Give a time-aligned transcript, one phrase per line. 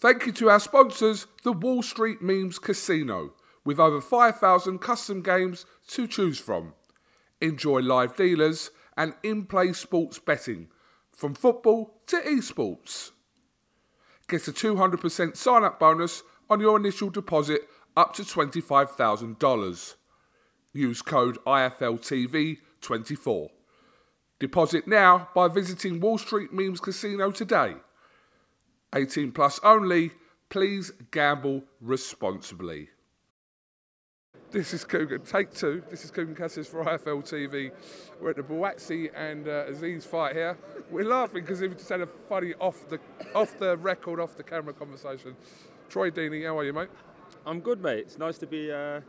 [0.00, 3.34] Thank you to our sponsors, the Wall Street Memes Casino,
[3.66, 6.72] with over 5,000 custom games to choose from.
[7.42, 10.68] Enjoy live dealers and in play sports betting,
[11.12, 13.10] from football to esports.
[14.26, 19.94] Get a 200% sign up bonus on your initial deposit up to $25,000.
[20.72, 23.48] Use code IFLTV24.
[24.38, 27.74] Deposit now by visiting Wall Street Memes Casino today.
[28.94, 30.12] 18 plus only.
[30.48, 32.88] Please gamble responsibly.
[34.50, 35.80] This is Kugan, take two.
[35.90, 37.70] This is Kugan Cassius for IFL TV.
[38.20, 40.58] We're at the Buatsi and uh, Aziz fight here.
[40.90, 42.98] We're laughing because we just had a funny off the
[43.32, 45.36] off the record, off the camera conversation.
[45.88, 46.88] Troy Deeney, how are you, mate?
[47.46, 48.00] I'm good, mate.
[48.00, 49.02] It's nice to be uh,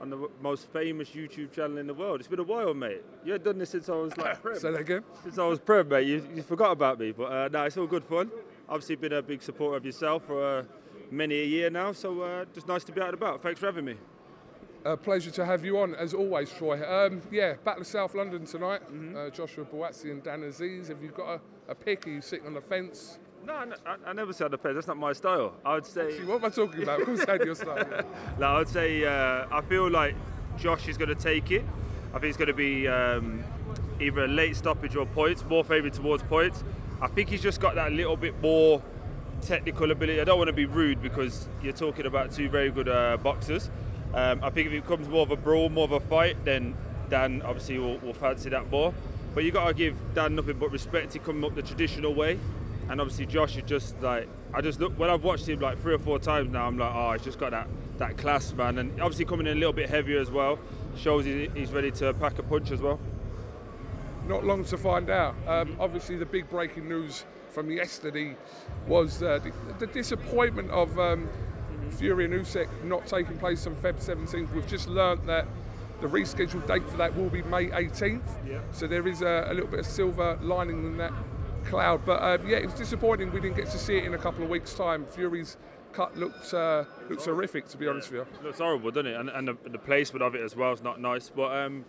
[0.00, 2.18] on the most famous YouTube channel in the world.
[2.18, 3.04] It's been a while, mate.
[3.24, 4.58] You had done this since I was like prem.
[4.58, 5.04] Say that again.
[5.22, 6.08] Since I was prem, mate.
[6.08, 8.32] You, you forgot about me, but uh, no, it's all good fun.
[8.68, 10.62] Obviously, been a big supporter of yourself for uh,
[11.10, 13.42] many a year now, so uh, just nice to be out and about.
[13.42, 13.94] Thanks for having me.
[14.84, 16.80] A pleasure to have you on, as always, Troy.
[16.86, 18.82] Um, yeah, Battle of South London tonight.
[19.16, 20.88] Uh, Joshua Buatsi and Dan Aziz.
[20.88, 21.40] Have you got a,
[21.72, 22.06] a pick?
[22.06, 23.18] Are you sitting on the fence?
[23.44, 24.74] No, no I, I never said the fence.
[24.74, 25.54] That's not my style.
[25.64, 26.18] I would say.
[26.18, 27.02] See, what am I talking about?
[27.04, 28.04] Course, I your style.
[28.38, 30.14] No, I would say uh, I feel like
[30.58, 31.64] Josh is going to take it.
[32.10, 33.42] I think it's going to be um,
[34.00, 36.64] either a late stoppage or points, more favoured towards points.
[37.00, 38.82] I think he's just got that little bit more
[39.42, 40.20] technical ability.
[40.20, 43.70] I don't want to be rude because you're talking about two very good uh, boxers.
[44.14, 46.74] Um, I think if it becomes more of a brawl, more of a fight, then
[47.08, 48.92] Dan obviously will, will fancy that more.
[49.34, 51.12] But you got to give Dan nothing but respect.
[51.12, 52.38] He coming up the traditional way,
[52.88, 55.94] and obviously Josh is just like I just look when I've watched him like three
[55.94, 56.66] or four times now.
[56.66, 59.60] I'm like, oh, he's just got that that class, man, and obviously coming in a
[59.60, 60.58] little bit heavier as well
[60.96, 62.98] shows he's ready to pack a punch as well.
[64.28, 65.34] Not long to find out.
[65.46, 68.36] Um, obviously, the big breaking news from yesterday
[68.86, 71.28] was uh, the, the disappointment of um,
[71.92, 74.52] Fury and Usyk not taking place on Feb 17th.
[74.52, 75.46] We've just learnt that
[76.02, 78.22] the rescheduled date for that will be May 18th.
[78.46, 78.60] Yeah.
[78.70, 81.12] So there is a, a little bit of silver lining in that
[81.64, 82.04] cloud.
[82.04, 84.44] But um, yeah, it was disappointing we didn't get to see it in a couple
[84.44, 85.06] of weeks' time.
[85.06, 85.56] Fury's
[85.92, 88.44] cut looked uh, looked horrific, to be honest with you.
[88.44, 89.18] Looks horrible, doesn't it?
[89.18, 91.30] And, and the, the placement of it as well is not nice.
[91.34, 91.84] But um,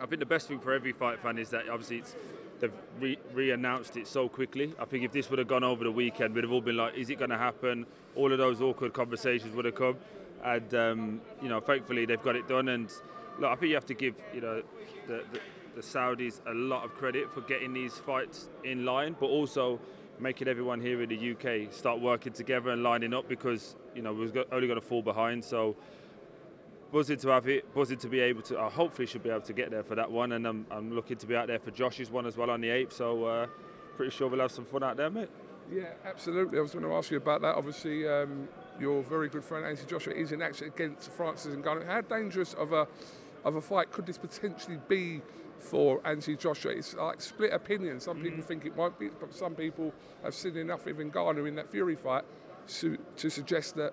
[0.00, 2.14] I think the best thing for every fight fan is that obviously it's,
[2.60, 4.74] they've re- re-announced it so quickly.
[4.78, 6.96] I think if this would have gone over the weekend, we'd have all been like,
[6.96, 9.96] "Is it going to happen?" All of those awkward conversations would have come,
[10.44, 12.68] and um, you know, thankfully they've got it done.
[12.68, 12.92] And
[13.38, 14.62] look, I think you have to give you know
[15.06, 15.40] the, the,
[15.76, 19.80] the Saudis a lot of credit for getting these fights in line, but also
[20.18, 24.12] making everyone here in the UK start working together and lining up because you know
[24.12, 25.42] we're only going to fall behind.
[25.42, 25.74] So
[26.92, 28.58] buzzing to have it, buzzing to be able to.
[28.58, 31.16] Uh, hopefully, should be able to get there for that one, and I'm, I'm looking
[31.16, 32.92] to be out there for Josh's one as well on the 8th.
[32.92, 33.46] So uh,
[33.96, 35.30] pretty sure we'll have some fun out there, mate.
[35.70, 36.58] Yeah, absolutely.
[36.58, 37.56] I was going to ask you about that.
[37.56, 41.86] Obviously, um, your very good friend Anthony Joshua is in action against Francis Ngannou.
[41.86, 42.86] How dangerous of a
[43.44, 45.22] of a fight could this potentially be
[45.58, 46.72] for Anthony Joshua?
[46.72, 48.00] It's like split opinion.
[48.00, 51.54] Some people think it won't be, but some people have seen enough with Ngannou in
[51.56, 52.24] that Fury fight
[52.68, 53.92] to, to suggest that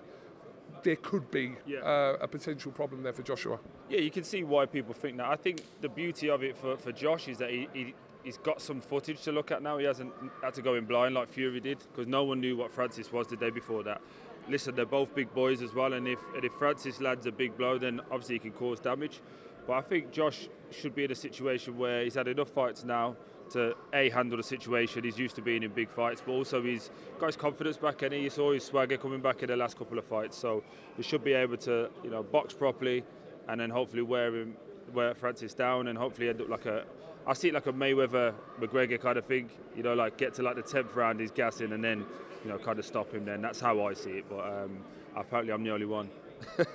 [0.84, 1.80] there could be Yeah.
[1.80, 3.60] uh, a potential problem there for Joshua.
[3.90, 5.28] Yeah, you can see why people think that.
[5.28, 7.94] I think the beauty of it for, for Josh is that he, he,
[8.24, 9.78] he's got some footage to look at now.
[9.78, 10.12] He hasn't
[10.42, 13.28] had to go in blind like Fury did because no one knew what Francis was
[13.28, 14.02] the day before that.
[14.50, 17.56] listen, they're both big boys as well, and if and if Francis lands a big
[17.58, 19.22] blow, then obviously he can cause damage.
[19.66, 23.16] But I think Josh should be in a situation where he's had enough fights now
[23.54, 25.04] to a handle the situation.
[25.04, 28.14] He's used to being in big fights, but also he's got his confidence back, and
[28.14, 30.38] he saw his swagger coming back in the last couple of fights.
[30.38, 30.64] So
[30.98, 33.04] he should be able to, you know, box properly,
[33.48, 34.56] and then hopefully wear him,
[34.94, 36.84] wear Francis down, and hopefully end up like a.
[37.26, 39.50] I see it like a Mayweather McGregor kind of thing.
[39.76, 42.06] You know, like get to like the tenth round, he's gassing, and then,
[42.44, 43.26] you know, kind of stop him.
[43.26, 44.26] Then that's how I see it.
[44.30, 44.80] But um,
[45.16, 46.10] apparently, I'm the only one.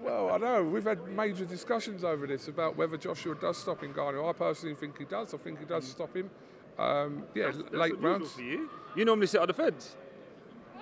[0.00, 4.28] Well, I know we've had major discussions over this about whether Joshua does stop Ngannou.
[4.28, 5.34] I personally think he does.
[5.34, 6.30] I think he does stop him.
[6.78, 8.30] Um, yeah, That's late rounds.
[8.32, 8.70] for you.
[8.94, 9.96] You normally sit on the fence.
[10.76, 10.80] Eh,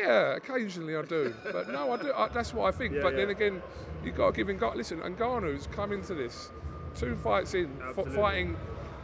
[0.00, 2.12] yeah, occasionally I do, but no, I do.
[2.12, 2.94] I, that's what I think.
[2.96, 3.62] Yeah, but then again,
[4.02, 4.74] you have got to give Ngannou.
[4.74, 6.50] Listen, Ngannou's come into this
[6.94, 8.56] two fights in, f- fighting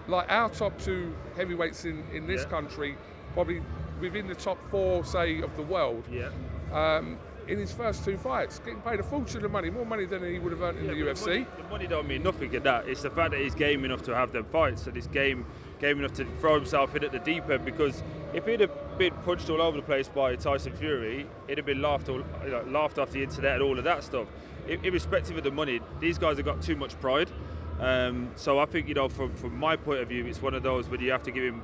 [0.09, 2.49] like our top two heavyweights in, in this Yeah.
[2.49, 2.97] country,
[3.35, 3.63] probably
[4.01, 6.05] within the top four, say, of the world.
[6.11, 6.31] Yeah.
[6.73, 10.23] Um, in his first two fights, getting paid a fortune of money, more money than
[10.25, 11.27] he would have earned in the UFC.
[11.27, 12.87] Money, the money don't mean nothing in that.
[12.89, 15.45] It's the fact that he's game enough to have them fights, and he's game
[15.81, 17.65] game enough to throw himself in at the deep end.
[17.65, 18.03] Because
[18.35, 21.81] if he'd have been punched all over the place by Tyson Fury, it'd have been
[21.83, 24.29] laughed all, you know, laughed off the internet and all of that stuff.
[24.69, 27.31] Irrespective of the money, these guys have got too much pride.
[27.81, 30.62] Um, so I think you know, from from my point of view, it's one of
[30.62, 31.62] those where you have to give him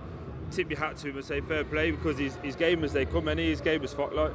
[0.50, 3.04] tip your hat to him and say fair play because he's, he's game as they
[3.04, 4.32] come, and he's game as fuck like.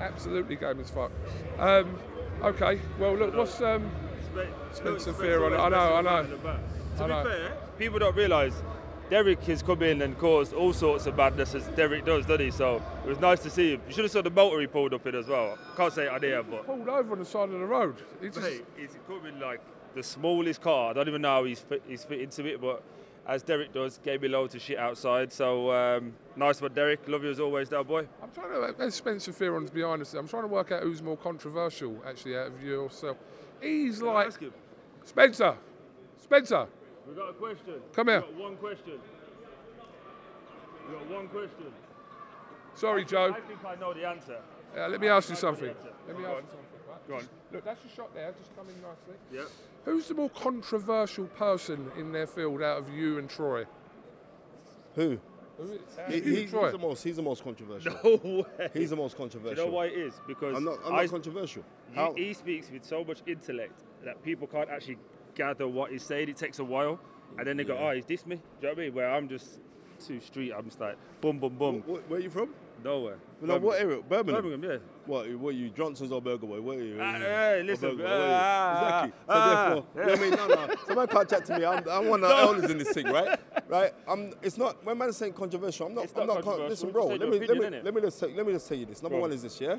[0.00, 1.10] Absolutely game as fuck.
[1.58, 1.98] Um,
[2.42, 3.90] okay, well look, what's um,
[4.72, 5.60] Spencer Fearon it.
[5.60, 6.26] I know, I know.
[6.26, 7.24] To I be know.
[7.24, 8.54] fair, people don't realise
[9.10, 12.50] Derek has come in and caused all sorts of madness as Derek does, doesn't he?
[12.50, 13.82] So it was nice to see him.
[13.86, 15.58] You should have saw the motor he pulled up in as well.
[15.76, 17.96] Can't say it on here, but pulled over on the side of the road?
[18.20, 19.60] He just, hey, he's coming like
[19.94, 20.90] the smallest car.
[20.90, 22.82] I don't even know how he's fit, he's fit into it, but
[23.26, 25.32] as Derek does, gave me loads of shit outside.
[25.32, 27.06] So um, nice one, Derek.
[27.08, 28.06] Love you as always, that boy.
[28.22, 31.16] I'm trying to, as Spencer Fearon's behind us, I'm trying to work out who's more
[31.16, 33.16] controversial actually out of you yourself.
[33.60, 34.52] He's like, Ask him.
[35.04, 35.56] Spencer,
[36.22, 36.66] Spencer,
[37.06, 37.74] We've got a question.
[37.92, 38.20] Come here.
[38.20, 38.98] We got one question.
[40.88, 41.66] We got one question.
[42.74, 44.38] sorry Joe, I think I know the answer.
[44.76, 45.74] Uh, let me ask you I know the something.
[46.08, 46.88] Let me ask you something.
[46.88, 47.08] Right?
[47.08, 47.28] Go on.
[47.52, 49.14] Look, that's your shot there, just come in nicely.
[49.32, 49.46] Yep.
[49.84, 53.64] Who's the more controversial person in their field out of you and Troy?
[54.94, 55.18] Who?
[55.58, 56.64] Who is, He, he- Troy.
[56.64, 57.04] he's the most.
[57.04, 57.92] He's the most controversial.
[58.04, 58.70] No way.
[58.72, 59.64] He's the most Do controversial.
[59.64, 60.14] you know why it is?
[60.26, 60.78] Because I'm not.
[60.84, 61.62] I'm I- not controversial.
[61.90, 62.12] he, How?
[62.14, 64.98] he speaks with so much intellect that people can't actually
[65.36, 66.28] gather what he's saying.
[66.28, 66.98] It takes a while,
[67.38, 68.94] and then they go, "Oh, he's dissed me." Do you know what I mean?
[68.94, 69.60] Where I'm just
[70.04, 70.52] too street.
[70.52, 72.48] I'm just like, boom, boom, boom, Wh- where are you from?
[72.82, 73.18] Nowhere.
[73.40, 74.00] No, what area?
[74.02, 74.42] Birmingham.
[74.42, 74.78] Birmingham, yeah.
[75.06, 75.30] What?
[75.36, 75.68] What are you?
[75.70, 76.60] Johnson's or Burger Boy?
[76.60, 76.98] Where are you?
[77.00, 78.08] Ah, hey, listen, Burger Boy?
[78.08, 78.32] Where are you?
[78.34, 79.20] ah, exactly.
[79.26, 80.74] So ah, therefore, you know what I mean, no, no.
[80.86, 81.64] Someone can't chat to me.
[81.64, 83.38] I'm, I'm one of the elders in this thing, right?
[83.66, 83.92] Right.
[84.06, 84.34] I'm.
[84.42, 84.84] It's not.
[84.84, 86.04] When man is saying controversial, I'm not.
[86.04, 86.60] It's I'm not not.
[86.68, 87.06] Listen, bro.
[87.06, 87.40] Let me.
[87.40, 87.80] Let me.
[87.82, 88.32] Let me just say.
[88.32, 89.02] Let me just tell you this.
[89.02, 89.58] Number Go one is this.
[89.60, 89.78] Yeah.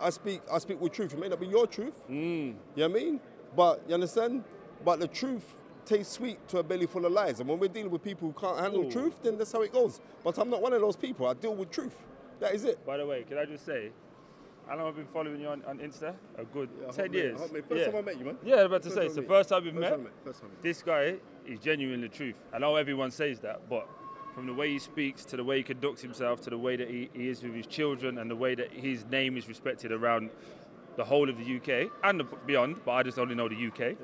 [0.00, 0.42] I speak.
[0.52, 1.12] I speak with truth.
[1.12, 1.94] It may not be your truth.
[2.10, 2.12] Mm.
[2.14, 3.20] You know what I mean?
[3.56, 4.42] But you understand?
[4.84, 5.54] But the truth
[5.86, 7.40] tastes sweet to a belly full of lies.
[7.40, 8.90] And when we're dealing with people who can't handle Ooh.
[8.90, 10.00] truth, then that's how it goes.
[10.24, 11.26] But I'm not one of those people.
[11.26, 11.96] I deal with truth.
[12.40, 12.84] That is it.
[12.84, 13.90] By the way, can I just say,
[14.68, 16.14] how long have I been following you on, on Insta?
[16.36, 17.38] A good Yeah, ten mate, years.
[17.38, 17.50] hot.
[17.50, 17.86] First yeah.
[17.86, 18.36] time I met you, man.
[18.44, 19.90] Yeah, I was about to First say, it's the first time we've First met.
[19.90, 20.12] time met.
[20.24, 21.14] First time This guy
[21.46, 22.36] is genuinely the truth.
[22.52, 23.88] I know everyone says that, but
[24.34, 26.90] from the way he speaks to the way he conducts himself to the way that
[26.90, 30.30] he, he is with his children and the way that his name is respected around
[30.96, 33.96] the whole of the UK and the, beyond, but I just only know the UK.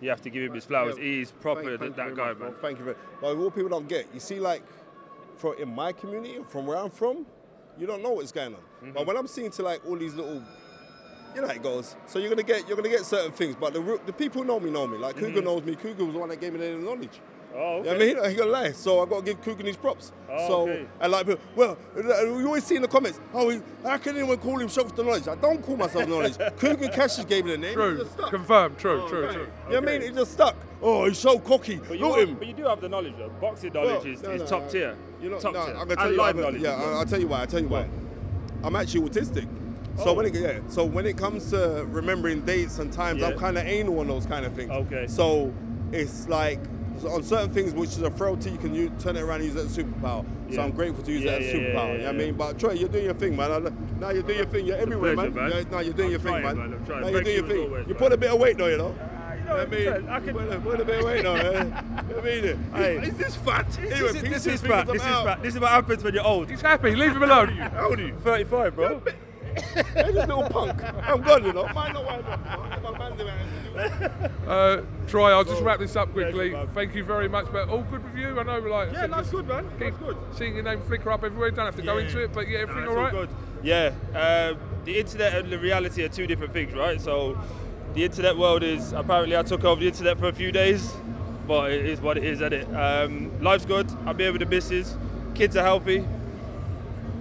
[0.00, 0.96] You have to give him his flowers.
[0.96, 1.04] Yeah.
[1.04, 2.54] He is proper Thank- that, thank you that guy, much, man.
[2.62, 4.62] Thank you very But what people don't get, you see, like,
[5.36, 7.26] from in my community, from where I'm from,
[7.78, 8.60] you don't know what's going on.
[8.60, 8.92] Mm-hmm.
[8.92, 10.42] But when I'm seeing to like all these little,
[11.34, 11.96] you know how it goes.
[12.06, 13.56] So you're gonna get you're gonna get certain things.
[13.58, 14.98] But the the people who know me know me.
[14.98, 15.74] Like Kugan knows me.
[15.76, 17.20] Kugan was the one that gave me the knowledge.
[17.54, 17.94] Oh, You know okay.
[17.94, 18.18] I mean?
[18.24, 18.72] I ain't gonna lie.
[18.72, 20.12] So I gotta give Kugan his props.
[20.30, 20.86] Oh, so okay.
[21.00, 21.26] and like,
[21.56, 25.02] well, you always see in the comments, oh, he, how can anyone call himself the
[25.02, 25.26] knowledge?
[25.26, 26.34] I don't call myself knowledge.
[26.38, 27.74] Kugan Cassius gave me the name.
[27.74, 29.34] True, just confirmed, true, Oh, true, okay.
[29.34, 29.42] true.
[29.66, 30.00] You know what I mean?
[30.02, 30.06] Okay.
[30.10, 30.56] It just stuck.
[30.82, 31.76] Oh, he's so cocky.
[31.76, 32.34] But you, Look are- him.
[32.36, 33.28] but you do have the knowledge, though.
[33.40, 34.68] Boxing knowledge Well, is, no, is no, top no.
[34.68, 34.96] tier.
[35.20, 35.74] You know, top no, tier.
[35.74, 36.18] I'm gonna tell and you.
[36.22, 36.62] live I'm knowledge.
[36.62, 36.74] yeah.
[36.74, 37.40] I- I'll tell you why.
[37.40, 37.88] I'll tell you why.
[38.62, 39.48] I'm actually autistic.
[39.98, 40.12] So Oh.
[40.14, 43.66] when it yeah, so when it comes to remembering dates and times, I'm kind of
[43.66, 44.70] anal on those kind of things.
[44.70, 45.06] Okay.
[45.08, 45.52] So
[45.92, 46.60] it's like
[47.00, 49.44] so on certain things, which is a frailty, you can use, turn it around and
[49.46, 50.24] use it as a superpower.
[50.54, 51.86] So I'm grateful to use Yeah, it as a yeah, yeah, superpower.
[51.86, 52.34] yeah, you know what I mean?
[52.34, 53.74] But Troy, you're doing your thing, man.
[54.00, 54.66] Now you're doing your thing.
[54.66, 55.48] You're everywhere, pleasure, man.
[55.50, 55.66] man.
[55.70, 56.70] No, you're doing I'm your trying, thing, man.
[56.70, 56.78] man.
[56.78, 57.00] I'm trying.
[57.02, 57.60] No, you're doing your thing.
[57.70, 58.94] always, you put a bit of weight though, you know.
[58.94, 60.08] You You know, know what I mean?
[60.08, 60.34] I can.
[60.34, 61.36] Put a, put a bit of weight on.
[62.10, 62.72] You know what I mean?
[62.74, 62.96] Hey.
[63.08, 63.68] Is this fat?
[63.70, 64.86] This Anyway, is, peace this is fat.
[64.86, 65.42] This is fat.
[65.42, 66.50] This is what happens when you're old.
[66.50, 67.48] He's happy, leave him alone.
[67.50, 68.14] How old are you?
[68.22, 69.02] 35, bro.
[69.54, 70.82] Hey, this little punk.
[71.06, 71.66] I'm gone, you know.
[71.68, 72.82] Mind not wind up.
[72.82, 73.34] My man doing
[73.76, 74.30] it.
[74.46, 76.50] Uh, Troy, I'll just wrap this up quickly.
[76.50, 76.74] Pleasure, man.
[76.74, 77.46] Thank you very much.
[77.52, 78.38] But all good with you?
[78.38, 79.64] I know, like, I Yeah, said, that's good, man.
[79.70, 80.16] Keep That's good.
[80.34, 81.50] seeing your name flicker up everywhere.
[81.50, 83.12] Don't have to go into it, but yeah, Nah, everything it's all right?
[83.12, 83.28] good.
[83.62, 83.92] Yeah.
[84.52, 87.00] Um, the internet and the reality are two different things, right?
[87.00, 87.38] So
[87.94, 90.92] the internet world is apparently I took over the internet for a few days,
[91.46, 92.74] but it is what it is, isn't it?
[92.74, 93.90] Um, life's good.
[94.06, 94.96] I'm here with the missus.
[95.34, 96.04] Kids are healthy.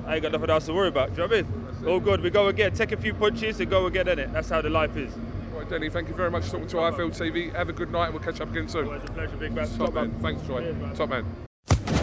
[0.06, 1.14] I ain't got nothing else to worry about.
[1.14, 1.59] Do you know what I mean?
[1.88, 2.22] All good.
[2.22, 2.74] We go again.
[2.74, 4.34] Take a few punches and go again, innit?
[4.34, 5.14] That's how the life is.
[5.54, 7.54] Right, Deeney, thank you very much for talking to IFL TV.
[7.54, 8.86] Have a good night and we'll catch up again soon.
[8.86, 9.70] Always a pleasure, big man.
[9.78, 10.12] Top man.
[10.22, 10.74] Thanks, Troy.
[10.96, 11.26] Top man.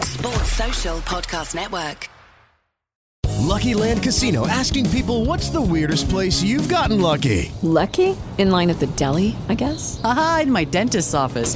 [0.01, 2.09] Sports Social Podcast Network.
[3.47, 7.51] Lucky Land Casino asking people what's the weirdest place you've gotten lucky?
[7.61, 8.17] Lucky?
[8.37, 10.01] In line at the deli, I guess?
[10.03, 11.55] Aha, in my dentist's office.